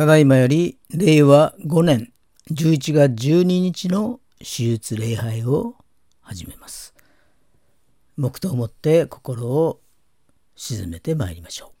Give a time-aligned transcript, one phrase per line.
[0.00, 2.10] ただいまより令和5年
[2.50, 5.76] 11月12日の手術礼拝を
[6.22, 6.94] 始めます。
[8.16, 9.78] 黙祷をもって心を
[10.56, 11.80] 静めてまいりましょう。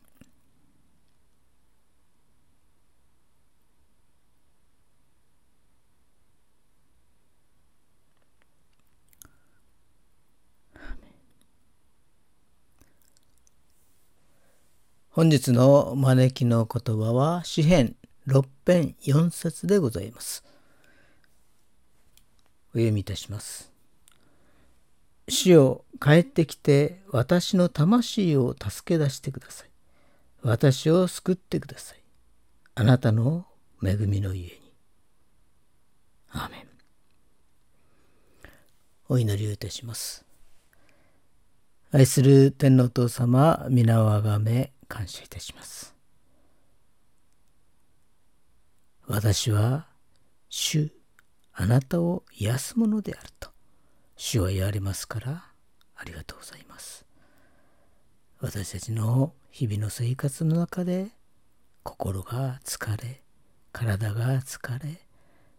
[15.08, 17.96] 本日の招きの言葉は詩編
[18.30, 20.44] 6編4節でございます。
[22.70, 23.72] お読みいたします。
[25.28, 29.70] 主よ帰ってきて私の魂を助け出してください。
[30.42, 31.98] 私を救ってください。
[32.76, 33.46] あなたの
[33.82, 34.52] 恵みの家に。
[36.30, 36.66] アーメン。
[39.08, 40.24] お祈りをいたします。
[41.90, 45.99] 愛する天皇父様、皆をあがめ、感謝いたします。
[49.12, 49.88] 私は
[50.48, 50.92] 主
[51.52, 53.50] あなたを癒すものであると
[54.14, 55.46] 主は言われますから
[55.96, 57.04] ありがとうございます。
[58.38, 61.08] 私たちの日々の生活の中で
[61.82, 63.22] 心が疲れ
[63.72, 65.04] 体が疲れ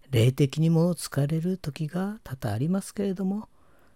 [0.10, 3.50] 霊的にも疲れる時が多々ありますけれども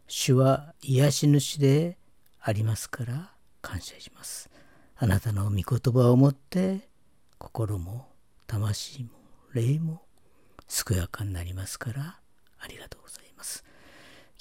[0.08, 1.98] 主は癒し主で
[2.42, 3.32] ありますから
[3.62, 4.50] 感謝します。
[4.98, 6.90] あなたの御言葉をもって
[7.38, 8.10] 心も
[8.48, 9.15] 魂も
[9.56, 10.02] 霊も
[10.68, 12.20] 健やかになりますから
[12.60, 13.64] ありがとうございます。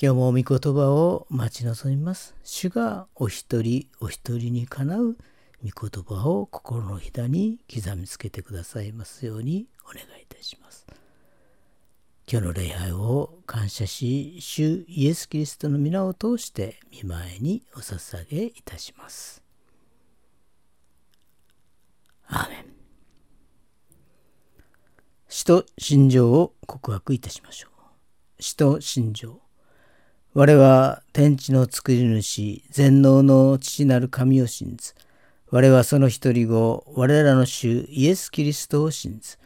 [0.02, 0.44] 今日も御言
[0.74, 2.34] 葉を待ち望みます。
[2.42, 5.16] 主がお一人お一人にかなう
[5.62, 10.84] 御言葉を心のひだに刻みつけてくださいますようにお願いいたします。
[12.30, 19.44] 今日の礼拝を感謝し、主イエス・キリストの皆を通して見舞いにお捧げいたします。
[22.26, 22.73] アーメン。
[25.36, 27.72] 死と心情を告白いたしましょう。
[28.40, 29.40] 死と心情。
[30.32, 34.94] 我は天地の作り主、全能の父なる神を信ず。
[35.50, 39.36] 我はその一人子、我らの主イエス・キリストを信ず。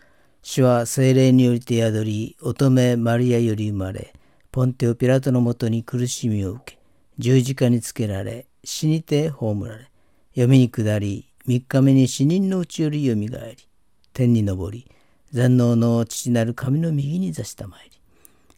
[0.42, 4.12] 主は精霊によりて宿り、乙女マリアより生まれ、
[4.52, 6.78] ポンテオ・ピラトのもとに苦しみを受け、
[7.16, 9.90] 十字架につけられ、死にて葬られ、
[10.33, 13.66] 読みに下り、三日目に死人のうちよりよみがえり、
[14.12, 14.87] 天に昇り、
[15.33, 17.99] 全能の父なる神の右に座したまいり、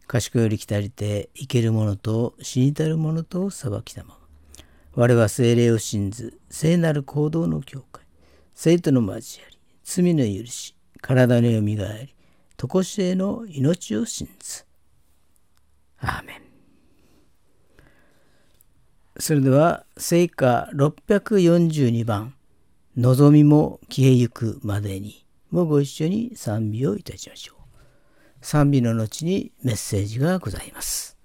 [0.07, 4.21] 賢より来たりて生ける者と死にたる者と裁きたまま。
[4.93, 8.03] 我は精霊を信ず、聖なる行動の教会、
[8.55, 12.15] 生徒の交わり、罪の許し、体のよみがえり、
[12.57, 14.65] とこしえの命を信ず。
[15.99, 16.41] アーメン。
[19.17, 22.33] それでは、聖歌642番。
[22.97, 28.45] 望みも消えゆくまでにもご一緒に賛美をいたしましょう。
[28.45, 31.20] 賛美の後にメッセージがございます。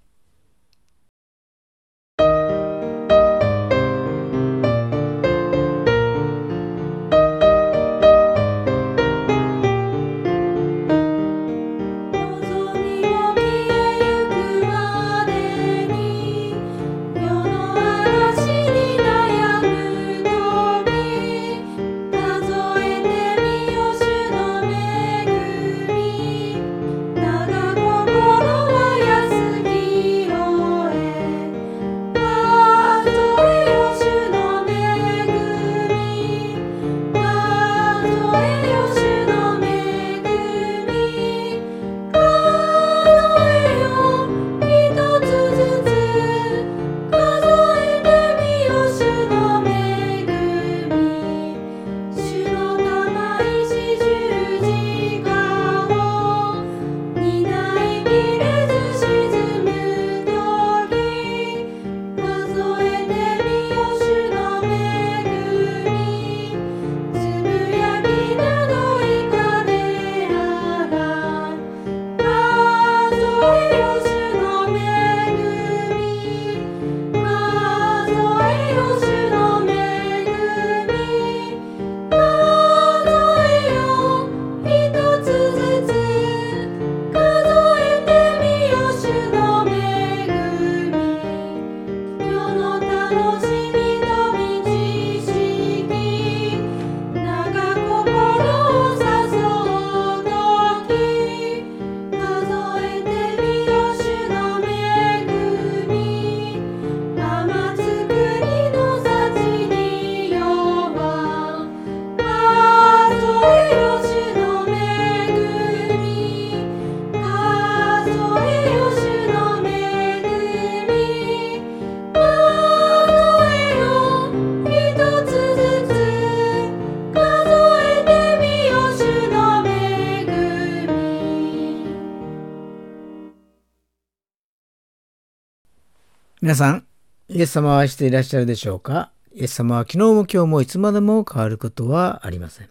[136.47, 136.87] 皆さん、
[137.28, 139.11] イエス様を愛していらっしゃるでしょうか？
[139.35, 142.69] イエス様は昨日も今日もいつまでも変わることはありません。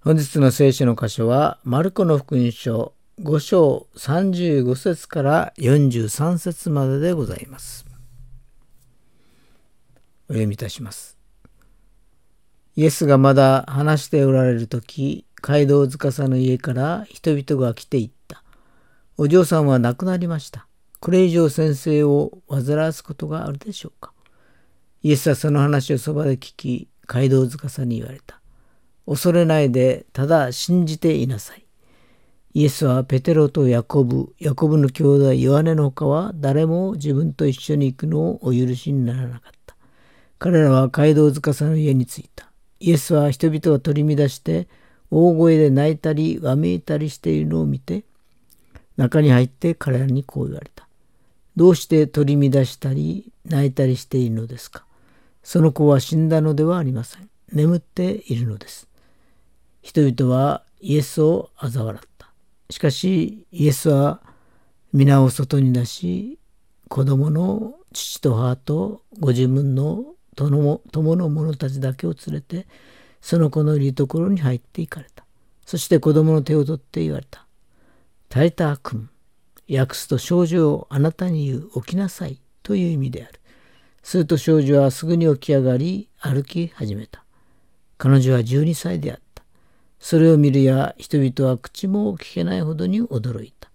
[0.00, 7.84] 本日の聖書の箇所は、マルコの福音書5章35節から43節まででございます。
[10.28, 11.18] お読みいたします。
[12.76, 18.44] イエスがまだ話しておられる時、街道司の家から人々が来ていった。
[19.16, 20.68] お嬢さんは亡くなりました。
[21.00, 24.12] これ以上先生を煩わすことがあるでしょうか？
[25.02, 28.38] イエスはその話をそばで聞き、街道司に言われた。
[29.06, 31.64] 恐れないで、ただ信じていなさい。
[32.52, 39.76] イエスはペテロとヤコブ、ヤコブの兄弟ヨハネの他は誰も自分と一緒に行くのをお許しにならなかった。
[40.38, 42.50] 彼らは街道司の家に着いた。
[42.78, 44.68] イエスは人々が取り乱して
[45.10, 48.04] 大声で泣いたりわめいたりしているのを見て
[48.96, 50.86] 中に入って彼らにこう言われた。
[51.60, 54.86] どうして取り乱したり泣いたりしているのですか？
[55.42, 57.28] その子は死んだのではありません。
[57.52, 58.88] 眠っているのです。
[59.82, 62.30] 人々はイエスを嘲笑った。
[62.70, 64.22] しかしイエスは
[64.94, 66.38] 皆を外に出し
[66.88, 70.02] 子供の父と母とご自分の
[70.36, 70.80] 友
[71.14, 72.66] の者たちだけを連れて
[73.20, 75.26] その子のいるところに入っていかれた。
[75.66, 77.44] そして子供の手を取って言われた。
[78.30, 79.10] タイター君、
[79.78, 83.40] 訳すと少女をあなたに言う起きなさいという意味である。
[84.02, 87.24] すると少女はすぐに起き上がり歩き始めた。
[87.98, 89.42] 彼女は12歳であった。
[89.98, 93.70] それを見るや人々は口も聞けないほどに驚いた。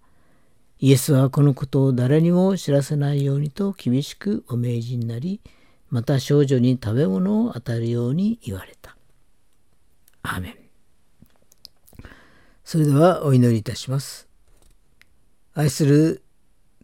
[0.78, 5.40] イエスはこのことを誰にも知らせないようにと厳しくお命じになり、
[5.88, 8.96] また少女に食べ物を与えるように言われた。
[10.22, 10.56] アーメン。
[12.64, 14.25] それではお祈りいたします。
[15.58, 16.22] 愛する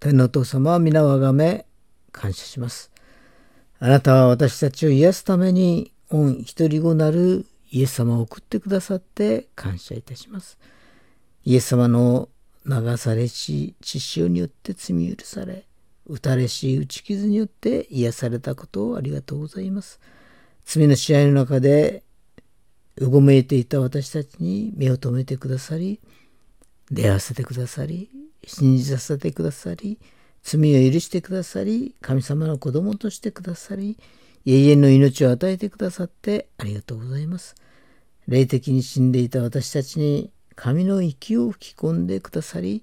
[0.01, 1.67] 天のお父様は皆をあがめ
[2.11, 2.91] 感謝します。
[3.79, 10.57] あなたは私たちを癒すために御一人子なるイエス様を送ってくださって感謝いたします。
[11.45, 12.31] イエス様の
[12.65, 15.67] 流されし血潮によって罪許され、
[16.07, 20.01] 打たれし打ち傷によって癒されたことをありがとうございます。
[20.65, 22.05] 罪の試合の中で
[22.97, 26.01] うごめいていた私たちに目を留めてくださり、
[26.91, 28.09] 出会わせてくださり、
[28.47, 29.99] 信じさせてくださり、
[30.43, 33.99] 罪を許してくださり、神様の子供としてくださり、
[34.45, 37.55] 永遠の命を与えてくださってありがとうございます。
[38.27, 42.83] 霊的に死んでいた私たちに神の息を吹き込んでくださり、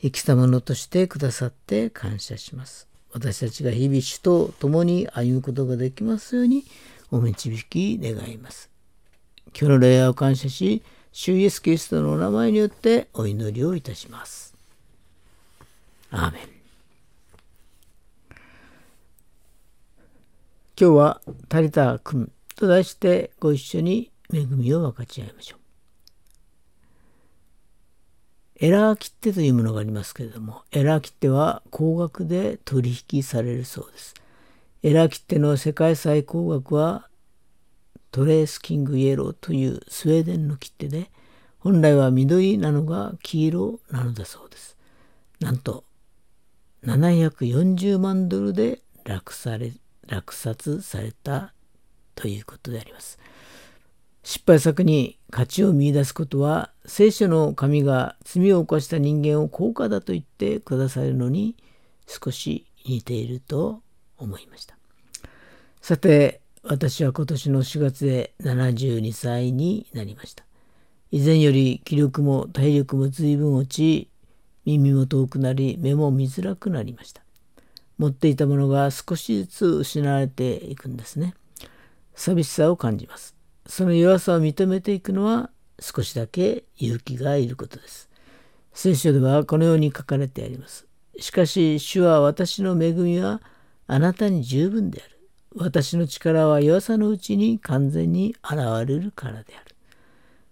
[0.00, 2.88] 生きたものとしてくださって感謝します。
[3.12, 6.64] 私たちが日々主と共に歩むことができますように
[7.10, 8.70] お導き願います。
[9.48, 14.51] 今日の礼拝を感謝し、主イエスキリストのお名前によってお祈りをいたします。
[16.14, 16.42] アーメン。
[20.78, 25.60] 今日は「タリタ君」と題してご一緒に恵みを分かち合いましょう。
[28.56, 34.14] エラー切手というものがありますけれども、エラー切手は高額で取引されるそうです。
[34.82, 37.08] エラー切手の世界最高額は
[38.10, 41.10] トレースキングイエローというスウェーデンの切手で、
[41.58, 44.76] 本来は緑なのが黄色なのだそうです。
[45.40, 45.84] なんと、
[46.84, 49.72] 740万ドルで落され
[50.08, 51.54] 落札された
[52.14, 53.18] ということであります。
[54.24, 61.56] 失敗作に価値を見いだすことは聖書の神が罪を犯した人間を高価だと言ってくださるのに
[62.06, 63.80] 少し似ていると
[64.18, 64.76] 思いました。
[65.80, 70.44] さて私は今年の4月で72歳になりました。
[71.10, 74.08] 以前より気力も体力も随分落ち、
[74.64, 77.22] 耳も遠くなり、目も見づらくなりました。
[77.98, 81.34] 持っていたものが少しずつ失われていくんですね。
[82.14, 83.34] 寂しさを感じます。
[83.66, 88.08] その弱さを認めていくのは少しだけ勇気がいることです。
[88.72, 90.86] 聖書ではこのように書かれてあります。
[91.18, 93.42] しかし主は私の恵みは
[93.86, 95.18] あなたに十分である。
[95.54, 99.76] 私の力は弱さのうちに完全に現れるからである。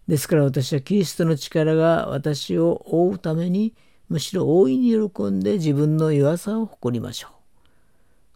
[0.06, 3.74] ですから私はキリストの力が私を覆うために
[4.10, 7.30] むしろ大いに喜んで自分の弱さを誇りましょう。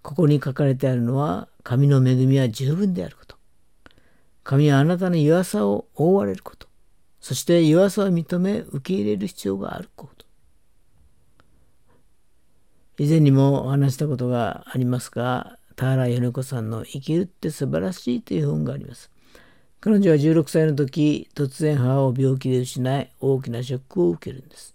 [0.03, 3.37] ここに書かれてあるのは神の恵みは十分であること。
[4.45, 6.69] 神はあなたの弱さを覆われること。
[7.21, 10.25] そして弱さを認め受け入れる必要があること。
[12.99, 19.11] 以前にもお話したことがありますが、田原米子さんの生きるって素晴らしいという本があります。
[19.81, 24.74] 彼女は16歳の時、突然母を病気で失い、大きなショックを受けるんです。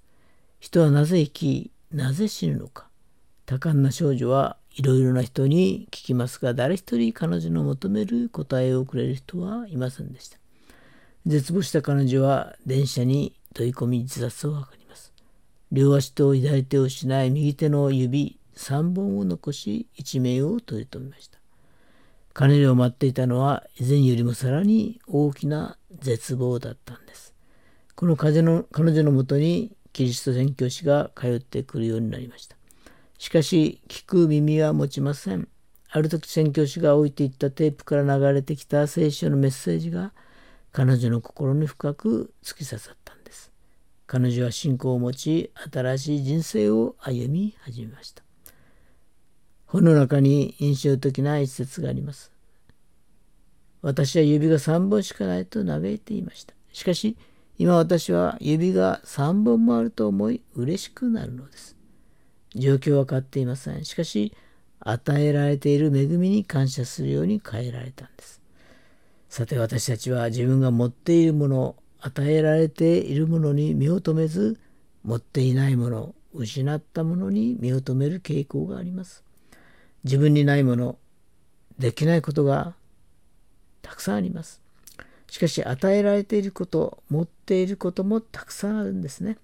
[0.60, 2.88] 人はなぜ生き、なぜ死ぬのか。
[3.46, 10.38] 多感な少女はいろいろな人に聞きますが誰一人彼女の求める答えをくれる人はいませんでした。
[11.26, 15.14] 絶望した彼女は電車に飛び込み自殺を図ります。
[15.72, 21.40] 両足と左手を失い右手の指3本を残し一命を取り留めました。
[22.34, 27.34] 彼女を待っていたのは以前よりもさらに大きな絶望だったんです。
[27.96, 32.56] この彼女の彼女のもとにキリスト宣教師が通ってくるようになりました。
[33.18, 35.48] しかし聞く耳は持ちません。
[35.92, 40.14] ある時宣教師が置いていったテープから流れてきた聖書のメッセージが
[40.72, 43.52] 彼女の心に深く突き刺さったんです。
[44.06, 48.24] 彼女は信仰を持ち新しい人生を歩み始めました。
[49.66, 52.32] 本の中に印象的な一節があります。
[53.82, 56.54] 私は指が3本しかないと嘆いていました。
[56.72, 57.18] しかし
[57.60, 61.80] 今私は指が3本もあると思い嬉しくなるのです
[62.56, 63.86] 状況は変わっていません。
[63.86, 64.34] しかし、
[64.80, 68.42] 与えられている恵みに感謝するように変えられたんです。
[69.30, 74.58] さて私たちは自分が持っているもの、与えられているものに目を留めず、
[75.04, 79.24] 持っていないもの、失ったものに目を留める傾向があります。
[80.04, 80.98] 自分にないもの、
[81.78, 82.74] できないことが
[83.82, 84.62] たくさんあります。
[85.30, 89.38] しかし与えられていること、持っていることもたくさんあるんですね。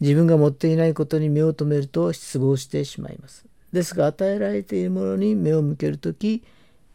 [0.00, 3.46] 自分が持っていないことに目を留めると失望してしまいます。
[3.72, 6.44] ですが与えられているものに目を向けるとき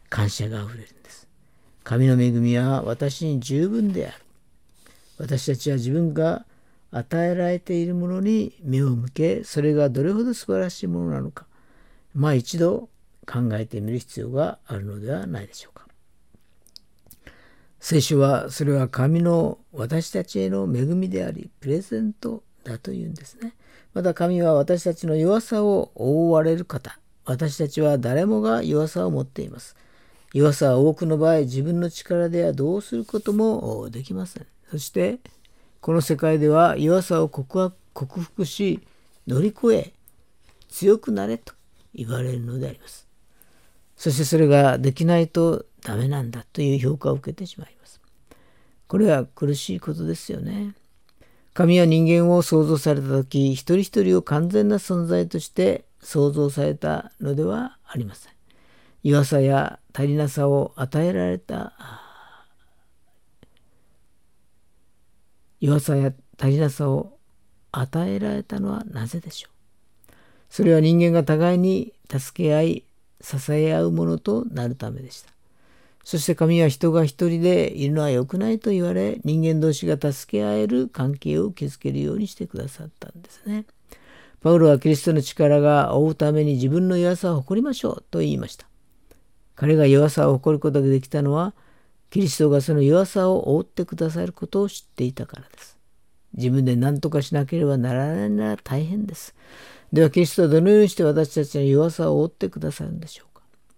[0.08, 1.28] 感謝があふれるんです。
[1.82, 4.16] 神の恵みは私に十分である。
[5.18, 6.44] 私たちは自分が
[6.90, 11.46] 与えられているものに目を向けそれがどれほど素晴らしいものなのか
[12.14, 12.88] まあ一度
[13.26, 15.79] 考えてみる必要があるのではないでしょうか。
[17.80, 23.54] 聖書はそれは神の私たちへの恵みでありプレゼントだというんですね。
[23.94, 26.98] また神は私たちの弱さを覆われる方。
[27.24, 29.76] 私たちは誰もが弱さを持っています。
[30.32, 34.46] 弱さは多くの場合自分の力ではどうすることもできません。
[34.70, 35.18] そして
[35.80, 38.80] この世界では弱さを克服し
[39.26, 39.92] 乗り越え
[40.68, 41.54] 強くなれと
[41.94, 43.08] 言われるのであります。
[43.96, 48.00] そしてそれができないとダメなんだという評価を受けてしまいます。
[48.86, 50.74] これは苦しいことですよね。
[51.54, 58.32] 神は人間を創造された時一人一人を完全な存在として創造されたのではありません。
[59.02, 61.72] 弱さや足りなさを与えられた
[65.60, 67.18] 弱さや足りなさを
[67.72, 70.12] 与えられたのはなぜでしょう
[70.48, 72.84] それは人間が互いに助け合い
[73.20, 75.30] 支え合うものとなるためでした。
[76.04, 83.66] そして神は人が一人でいるのは良くないと言われ人間同士が助け合える関係を築けるようにしてくださったんですね。
[84.40, 88.66] パウロはキリストの力が追うために自分の弱さを誇りましょうと言いました。
[89.54, 91.54] 彼が弱さを誇ることができたのは
[92.08, 95.78] キリストがその弱さを覆ってくださることを知っていたからです。
[96.34, 99.34] 自分で何とかしなければならないなら大変です。
[99.92, 103.29] ではキリストはどのようにして私たちの弱さを覆ってくださるんでしょう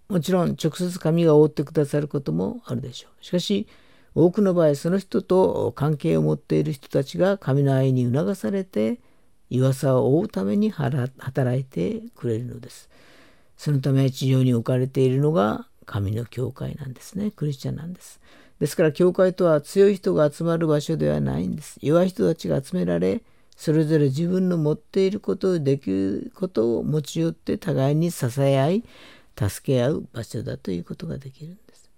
[0.08, 3.24] もちろん直接神が覆ってくださることもあるでしょう。
[3.24, 3.66] しかし
[4.14, 9.00] 多くの場合その人と関係を持っている人たちが神の愛に促されて
[9.48, 12.88] 岩さを覆うために働いてくれるのです。
[13.56, 17.30] そのため地上に置かれているのが神の教会なんですね。
[17.30, 18.20] クリスチャンなんです。
[18.60, 21.78] ですから教会とは強い人が集まる場所ではないんです。
[21.82, 23.22] 弱い人たちが集められ
[23.56, 28.84] それぞれ自分の持っていることをできることを持ち寄って互いに支え合い
[29.38, 31.90] 助け合う場所だということができるんです。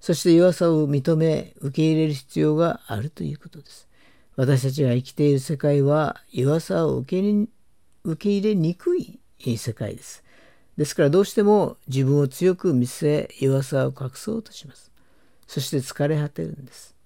[0.00, 3.88] そして弱さを認め受け入れる必要があるということです。
[4.36, 7.48] 私たちが生きている世界は弱さを受け
[8.04, 9.20] 受け入れにくい
[9.56, 10.24] 世界です。
[10.76, 14.90] ですからどうしても自分を強く見せ弱さを隠そうとします。
[15.46, 16.96] そして疲れ果てるんです。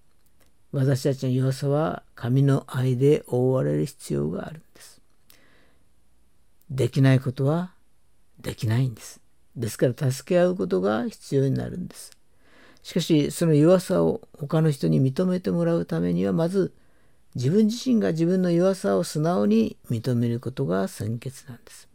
[0.72, 5.00] 私たちの弱さは神の愛で覆われる必要があるんです。
[6.70, 7.72] できないことは
[8.40, 9.20] できないんです。
[9.56, 12.16] ですから助け合うことが必要になるんです。
[12.82, 16.72] しかしその弱さを他の人に認めてもらうためにはまず
[17.34, 21.88] 自分自身が自分の弱さを素直に認めることが先決なんです。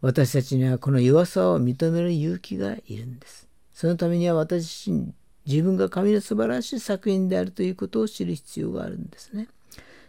[0.00, 3.48] 私たちにはこの弱さを認める勇気がいるんです。
[3.72, 5.14] そのためには私自身
[5.46, 9.48] 自分が神の素晴らしい作品であるということを知る必要があるんですね。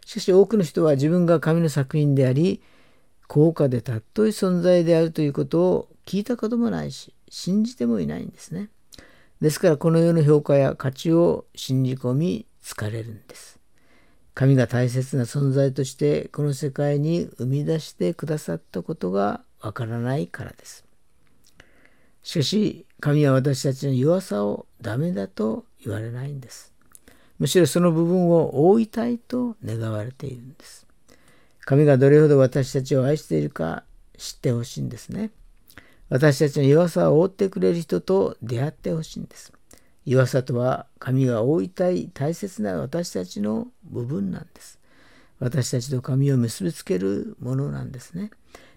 [0.05, 2.61] しかし多くの人は自分が神の作品であり
[3.27, 8.69] 高価で尊い存在であるということを聞いたこともないし信じてもいないんですね。
[9.41, 13.59] ですからこの世の評価や価値を信じ込み疲れるんです。
[14.33, 20.85] 神が大切な存在としてこの世界に生み出してくださったことがわからないからです。
[22.23, 26.73] しかし神は私たちの弱さをダメだと言われないんです。
[27.39, 30.86] むしろその部分を覆いたいと願われているんです。
[31.67, 33.83] 神がどれほど私たちを愛しているか
[34.17, 35.31] 知ってほしいんですね。
[36.07, 39.51] 私たちの弱さを覆ってくれる人と出会ってほしいんです。
[40.05, 44.79] 弱さとは神が覆いたい大切な私たちの部分なんです。
[45.39, 48.31] 私たちと神を結びつけるものなんですね。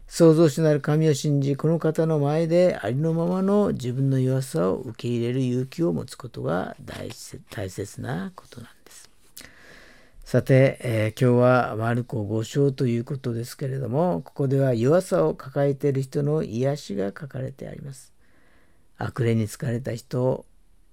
[0.08, 8.79] 創造主なる神を信じ、この方の前でありのままの自分の弱さを受け入れる勇気を持つことが大切なことなんです。
[10.30, 18.14] さて、えー、今日はマルコ5章ということですけれども、ここでは弱さを抱えている人の癒しが書かれてあります。
[18.96, 20.46] 悪霊に疲れた人、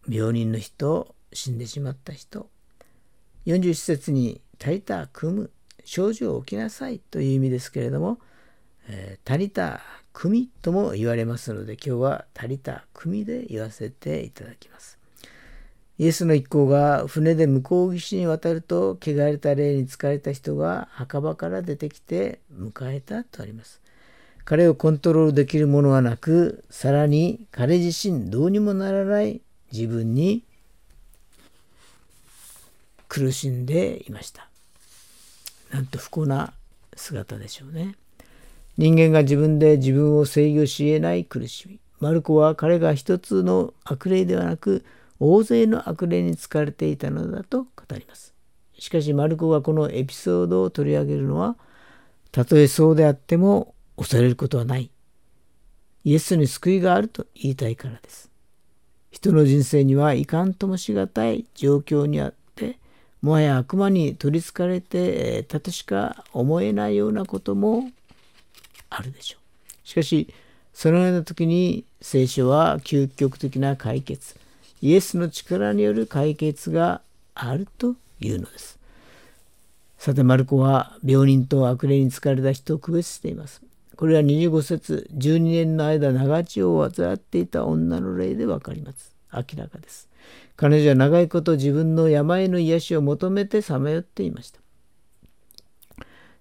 [0.10, 2.50] 病人の人、死んでしまった人。
[3.46, 5.52] 41節に、足りた組む、
[5.86, 8.18] 症状を起きなさいという意味ですけれども、
[8.88, 9.82] えー、足りた
[10.14, 14.97] 組とも言われますので、今日は足りた組で言わせていただきます。
[16.00, 23.82] イエスの一行が船で向こう岸に渡ると、汚れた霊に疲れた人が墓場から出てきて迎えたとあります。
[24.46, 30.44] 彼をコントロールできるものはなく、さらに彼自身どうにもならない自分に
[33.10, 34.48] 苦しんでいました。
[35.72, 36.54] なんと不幸な
[36.96, 37.96] 姿でしょうね。
[38.78, 41.80] 人間が自分で自分を制御し得ない苦しみ。
[42.00, 44.86] マルコは彼が一つの悪霊ではなく、
[45.20, 48.34] 大勢の悪霊に疲れていたのだと語ります。
[48.78, 51.56] しかしマルコがこのエピソードを取り上げるのは、
[52.32, 54.92] たとえそうであっても恐れることはない。
[56.04, 58.30] イエスに救いがあると言いたいからです。
[59.12, 62.78] 人の人生にはいかんともしがたい状況にあって、
[63.22, 67.90] もはや悪魔に取りつかれてたとしか思えないようなことも
[68.90, 69.38] あるでしょ
[69.84, 69.88] う。
[69.88, 70.32] しかし、
[70.74, 74.36] そのような時に聖書は究極的な解決、
[74.82, 77.02] イエスの力による解決が
[77.34, 78.80] あるというのです。
[79.98, 83.62] さて、マルコは病人と悪霊に疲れた人を区別しています。
[83.96, 89.16] これは25節12年の間長血を患っていた女の霊で分かります。
[89.34, 90.08] 明らかです。
[90.56, 94.60] 彼女は長いこと自分の病の癒しを求めてさまよっていました。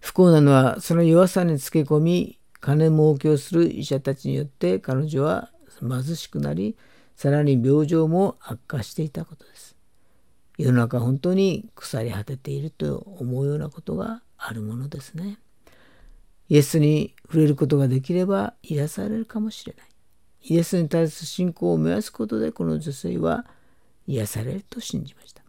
[0.01, 6.77] 不幸なのはその弱さにつけ込み金儲けをする医者たちによって彼女は貧しくなり
[7.16, 9.74] さらに病状も悪化していたことです。
[10.59, 15.38] 世の中本当に腐り果てていると思うようなことがあるものですね。
[16.48, 19.87] イエスに触れることができれば癒されるかもしれない。
[20.42, 23.46] イエスに対する信仰を燃やすことでこの女性は
[24.07, 25.42] 癒されると信じました。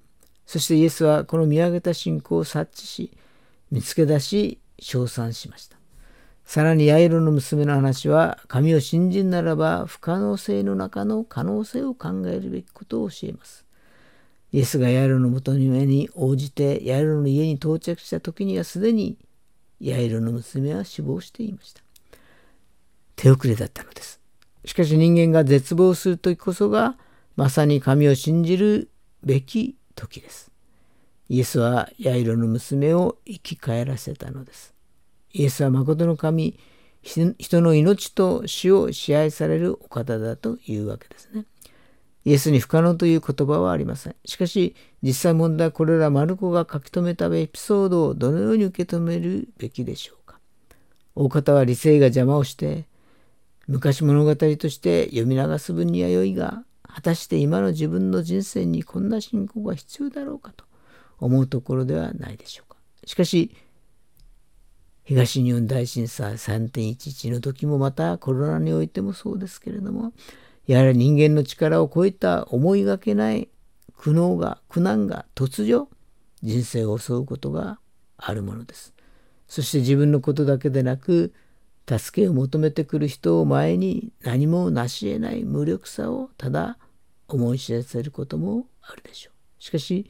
[0.45, 3.11] そしてイエスはこの見上げた信仰を察知し、
[3.69, 5.76] 見つけ出し、称賛しました。
[6.47, 13.65] さらにヤイロの娘の話は神を信じるならば不可能性の中の可能性を考えるべきことを教えます。
[14.53, 19.17] イエスがヤイロのもとに応じてヤイロの家に到着した時にはすでに
[19.81, 21.81] ヤイロの娘は死亡していました。
[23.17, 24.21] 手遅れだったのです。
[24.63, 26.95] しかし人間が絶望する時こそが
[27.35, 28.89] まさに神を信じる
[29.21, 30.49] べき時です。
[31.27, 34.76] イエスはヤイロの娘を生き返らせたのです。
[35.33, 36.59] イエスは誠の神、
[37.01, 41.45] 人の命と死を支配されるお方だというわけですね。
[42.25, 44.15] イエスに不可能という言葉はありません。
[44.25, 50.37] しかし、実際問題これらマルコが書き留めたエピソードをどのように受け止めるべきでしょうか。
[51.15, 52.85] 大方は理性が邪魔をして、
[53.67, 60.65] 昔物語として読み流す分には良いが、果たして今の自分の人生にこんな信仰が必要だろうかと
[61.19, 62.77] 思うところではないでしょうか。
[63.05, 63.51] しかし、
[65.07, 70.11] 東日本大震災3.11の時もまたコロナにおいてもそうですけれども
[70.65, 73.47] やはり人間の力を超えた思いがけない
[73.95, 75.87] 苦悩が苦難が突如
[76.43, 77.79] 人生を襲うことが
[78.17, 78.93] あるものです。
[79.47, 81.33] そして自分のことだけでなく
[81.89, 86.77] 助けを求めてくる人を前に何も成し得ない無力さをただ
[87.29, 89.63] 思い知らせることもあるでしょう。
[89.63, 90.09] しかし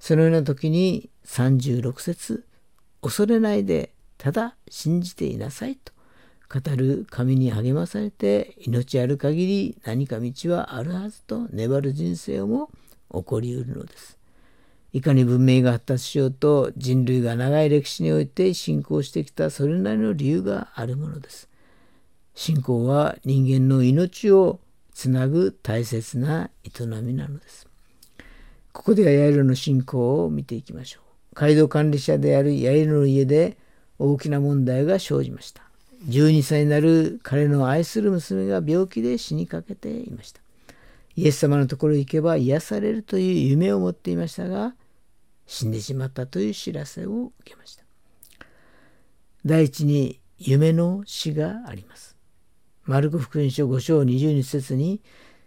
[0.00, 2.44] そのような時に36節
[3.02, 5.92] 恐れないでただ信じていなさいと
[6.48, 12.70] 語る神に励まされて命ある限り何か道はあるはずと粘る人生をも
[13.12, 14.16] 起こりうるのです。
[14.92, 21.48] いかに文明が発達しようと人類が長い歴史において信仰してきたそれなりの理由があるものです。
[22.36, 24.60] 信仰は人間の命を
[24.94, 27.66] つなぐ大切な営みなのです。
[28.72, 31.34] ここではヤイロの信仰を見ていきましょう。
[31.34, 33.56] 街道管理者であるヤイロの家で
[33.98, 35.62] 大きな問題が生じました。
[36.08, 40.40] 12歳になる彼の愛する娘が病気で死にかけていました。
[41.14, 44.74] イエス様のところへ行けば癒されるという夢を持っていましたが、
[45.46, 47.84] 死んでしまったという知らせを受けました。
[49.44, 52.16] 第一に夢の死があります。
[52.84, 55.02] マルコ福音書5章22節に、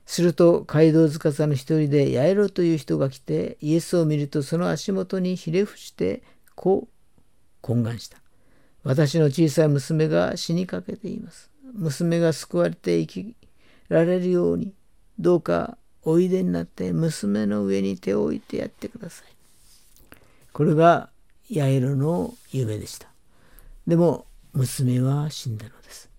[0.06, 6.22] すると街道司の一人でヤエロという人が来てイエスを見るとその足元にひれ伏して
[6.54, 8.20] こう懇願した。
[8.86, 11.50] 私の小さい娘が死にかけています。
[11.74, 13.36] 娘が救われて生き
[13.90, 14.74] られるように
[15.20, 19.28] どうかおいでになって娘の上に手を置いてやってください。
[20.54, 21.10] これが
[21.50, 23.08] ヤエロの夢でした。
[23.88, 26.10] でも娘は死んだのです。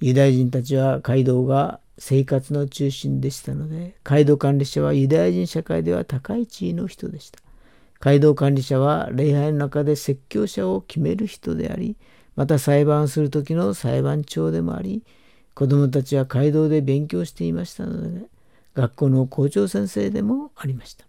[0.00, 7.41] ユダヤ人たちは街道が生活の中心でしたので、街道管理者はユダヤ人社会では高い地位の人でした。
[8.02, 11.96] 街道管理者は礼拝の中で説教者を決める人であり、
[12.34, 15.04] また裁判する時の裁判長でもあり、
[15.54, 18.26] 子供たちは街道で勉強していましたので、
[18.74, 21.04] 学校の校長先生でもありました。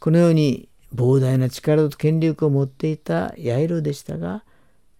[0.00, 4.44] このように膨大な力と権力を持っていたヤイロでしたが、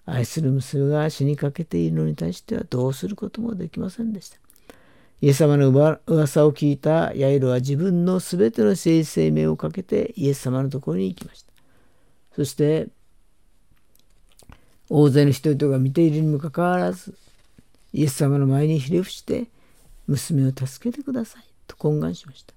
[0.04, 4.43] 愛する娘が死にかけているのに対してはどうすることもできませんでした。
[5.24, 11.50] イエス様の噂を聞いたヤイロは自分のすべての政治生命をかけてイエス様のところに行きました。
[12.36, 12.88] そして
[14.90, 17.16] 大勢の人々が見ているにもかかわらず
[17.94, 19.46] イエス様の前にひれ伏して
[20.08, 22.52] 娘を助けてくださいと懇願しました。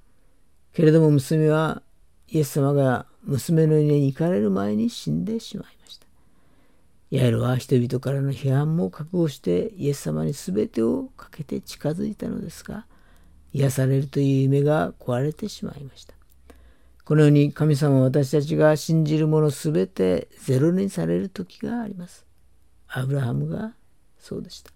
[0.73, 1.81] けれども娘は
[2.27, 6.06] イエス様が娘の家に行かれる前に死んでしまいました。
[7.09, 12.85] ヤエロは人々からの批判も覚悟してイエス様に全てをかけて近づいたのですが、
[13.53, 16.13] 癒されるという夢が壊れてしまいました。
[17.05, 22.25] このように神様は私たちが信じるもの全てゼロにされる時があります。
[22.89, 23.73] アブラハムが
[24.19, 24.71] そうでした。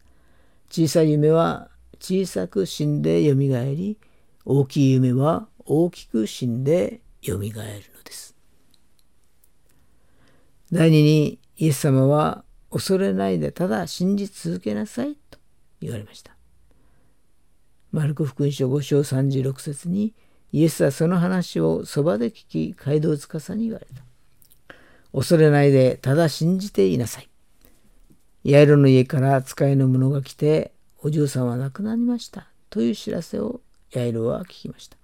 [0.69, 1.69] 小さい夢は
[1.99, 3.97] 小さく死んでよみがえり、
[4.45, 8.33] 大きい夢は大きく死んでよみがえるのです。
[10.71, 15.37] 第二にイエス様は恐れないでただ信じ続けなさいと
[15.79, 16.35] 言われました。
[17.91, 20.15] マルコ福音書5章36節に
[20.51, 24.01] イエスはその話をそばで聞き街道司に言われた。
[25.13, 27.29] 恐れないでただ信じていなさい。
[28.43, 30.71] ヤイロの家から使いの者が来て
[31.03, 34.97] お嬢さんは亡くなりましたという知らせをヤイロは聞きました。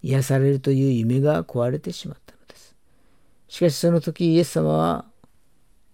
[0.00, 2.76] 癒されるという夢が壊れてしまったのです。
[3.48, 5.06] しかしその時イエス様は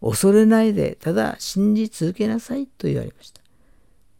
[0.00, 3.40] 恐れないで、ただ信じ続けなさいと言われました。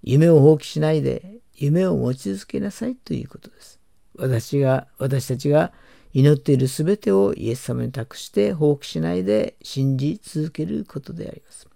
[0.03, 3.79] 夢を放棄しないで、夢を持ち続けなさいということです。
[4.17, 5.73] 私が、私たちが
[6.13, 11.69] 祈っているすべてをイエス様に託して放棄しないで信じ続けることであります。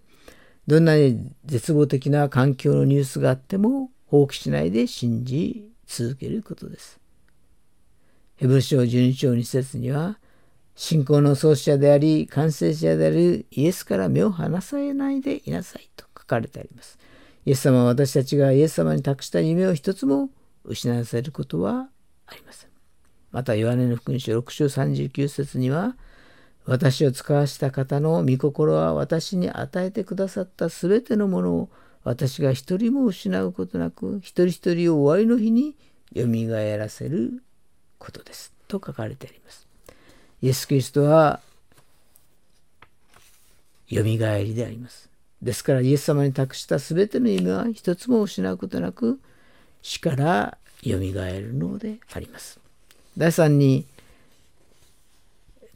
[0.67, 6.99] どんなに絶望的な環境のニュースがあっても放棄しないで信じ続けることです。
[8.35, 10.17] ヘブル書12章2節には
[10.75, 16.97] 信仰の創始者であり、完成者であるイエスから目を離さないでいなさいと書かれてあります。
[17.45, 20.29] イエス様は私たちがイエス様に託した夢を一つも
[20.63, 21.89] 失わせることは
[22.25, 22.69] ありません。
[23.31, 25.95] また、ヨハネの福音書6章39節には、
[26.65, 31.69] 私を使わした方の御心は私に与えてくださったすべてのものを
[32.03, 35.75] 私が一人も失うことなく、一人一人を終わりの日に
[36.13, 37.43] よみがえらせる
[37.97, 38.53] ことです。
[38.67, 39.62] と書かれてあります。
[40.43, 41.39] イエス・キリストは
[43.87, 45.09] よみがえりであります。
[45.41, 49.21] ですからイエス様に託した全ての夢は一つも失うことなく
[49.81, 52.59] 死からよみがえるのであります。
[53.17, 53.85] 第3に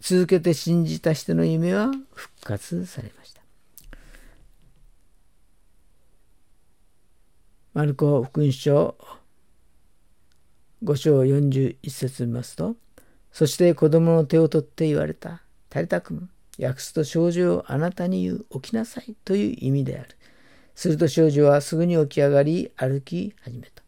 [0.01, 3.41] 続けて信じた人の夢は復活されました。
[7.73, 8.97] マルコ福音書
[10.83, 12.75] 5章41節見ますと
[13.37, 15.43] そして子供の手を取って言われた。
[15.69, 16.27] タリタ君、
[16.59, 20.09] 訳すと少女をあなたに言う、起きなさいという意味である。
[20.73, 23.83] すると少女はすぐに起き上がり歩き始めた。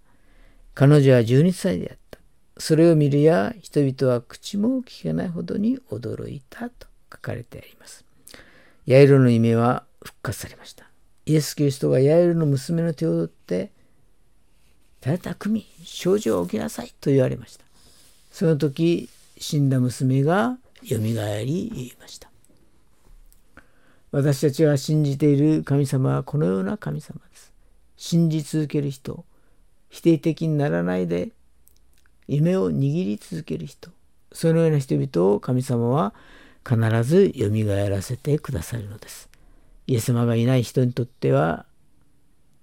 [0.76, 2.20] 彼女は12歳であった。
[2.60, 8.06] それを見るや人々は口も聞けないほどに驚いたと書かれてあります。
[8.86, 10.86] ヤイロの夢は復活されました。
[11.26, 13.72] イエス・キリストがヤイロの娘の手を取って、
[15.02, 17.66] タリタ組、少女を起きなさいと言われました。
[18.30, 22.30] その時、死んだ娘がよみがえり言いました。
[24.12, 27.54] 私たちが信じている神様はこのような神様です。
[27.96, 29.24] 信じ続ける人、
[29.90, 31.30] 否定的にならないで
[32.28, 33.92] 夢を握り続ける人、
[34.34, 36.14] そのような人々を神様は
[36.68, 39.30] 必ずよみがえらせてくださるのです。
[39.88, 41.66] イエス様がいない人にとっては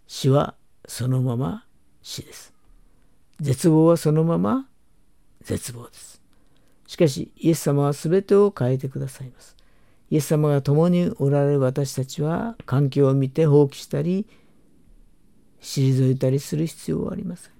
[0.06, 0.54] 死は
[0.86, 1.64] そのまま
[2.02, 2.52] 死です。
[3.40, 4.68] 絶望はそのまま
[5.42, 6.15] 絶望です。
[6.86, 9.56] しかし、イエス様は全てを変えてくださいます。
[10.10, 14.26] イエス様が共におられる私たちは、環境を見て放棄したり、
[15.60, 17.52] 退いたりする必要はありません。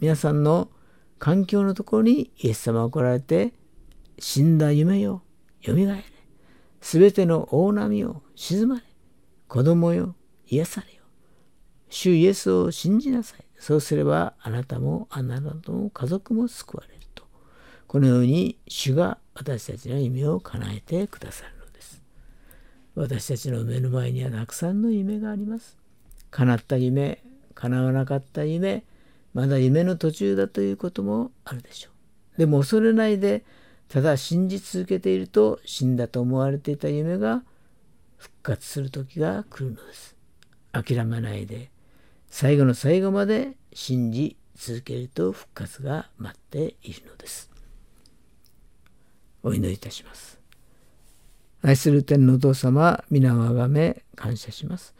[0.00, 0.68] 皆さんの
[1.18, 3.54] 環境のところにイエス様が来られて、
[4.18, 5.22] 死んだ夢よ、
[5.62, 6.04] よみがえれ。
[6.80, 8.82] すべての大波を沈まれ。
[9.48, 10.14] 子供よ、
[10.46, 11.02] 癒されよ。
[11.88, 13.44] 主イエスを信じなさい。
[13.58, 16.93] そうすればあなたもあなたの家族も救われる。
[17.94, 22.02] このように主が私たちの夢を叶えてくださるのです。
[22.96, 25.78] 私たちの目の前にはたくさんの夢があります。
[26.32, 27.22] 叶った夢、
[27.54, 28.82] 叶わなかった夢、
[29.32, 31.90] まだ夢の途中だということもあるでしょ
[32.36, 32.38] う。
[32.40, 33.44] でも恐れないで、
[33.88, 37.44] ただ信じ続けていると死んだと思われていた夢が
[38.16, 40.16] 復活する時が来るのです。
[40.72, 41.70] 諦めないで、
[42.28, 47.53] 最後の最後まで信じ続けると復活が待っているのです。
[49.44, 50.40] お祈りいたします。
[51.62, 54.94] 愛する天のお父様、皆をあがめ感謝します。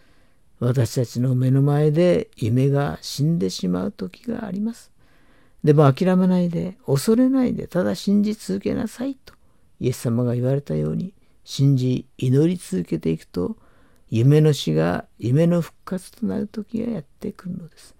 [0.61, 4.93] 私たちの目の前で夢が死んでしまう時があります。
[5.65, 9.33] でも諦めないで、恐れないで、ただ信じ続けなさいと、
[9.81, 13.57] イエス様が言われたように、信じ、祈り続けていくと、
[14.11, 17.95] 夢の死が夢の復活となる時がやってくるのです。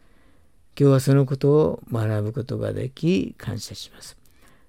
[0.79, 4.24] 今日はそのことを学ぶことができ、感謝します。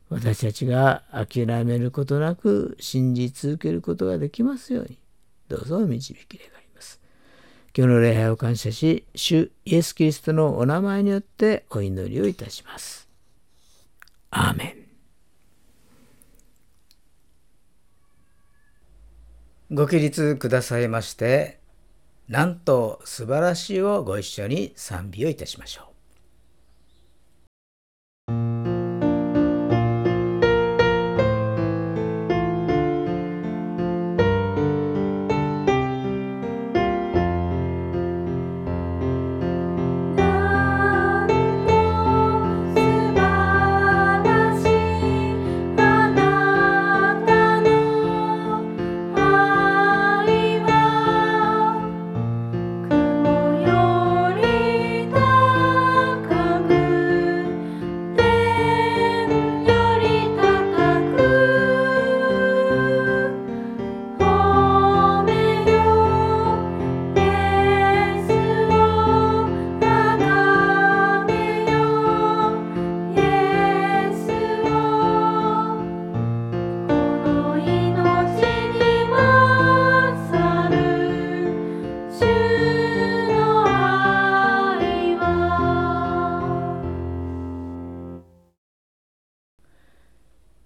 [0.10, 5.00] 私たちが諦めることなく信じ続けることができますように、
[5.48, 7.00] どうぞ導き願います
[7.76, 13.10] 今日の礼拝を感謝し、主イエス・キリストのお名前によってお祈りをいたします。
[14.30, 14.78] アーメ
[19.72, 19.76] ン。
[19.76, 21.60] ご起立くださいまして、
[22.30, 25.95] なんと素晴らしいをご一緒に賛美をいたしましょう。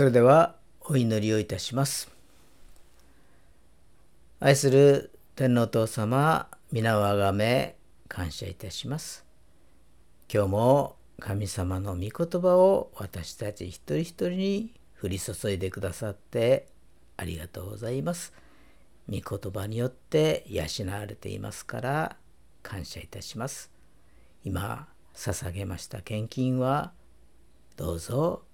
[0.00, 2.10] それではお祈りをいたします。
[4.38, 7.76] 愛する天皇父様、皆をあがめ
[8.08, 9.26] 感謝いたします。
[10.32, 14.72] 今日も神様の御言葉を私たち一人一人に
[15.02, 16.68] 降り注いでくださって
[17.18, 18.32] ありがとうございます。
[19.06, 22.16] 御言葉によって養われていますから
[22.62, 23.70] 感謝いたします。
[24.44, 26.94] 今捧げました献金は
[27.76, 28.44] どうぞ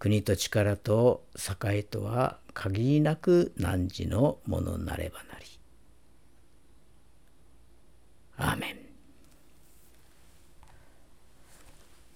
[0.00, 1.22] 国と力と
[1.62, 5.46] 栄とは限りなく汝のものなればなり。
[8.38, 8.76] アーメン。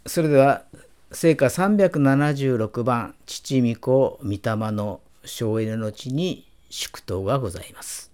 [0.06, 0.64] それでは
[1.12, 8.13] 聖歌376番父御子御霊の省エネの地に祝祷がございます。